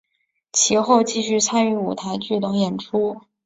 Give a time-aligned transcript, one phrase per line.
[0.51, 3.21] 其后继续参与舞台剧等演出。